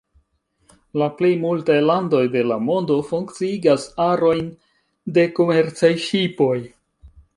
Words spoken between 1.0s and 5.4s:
La plej multaj landoj de la mondo funkciigas arojn de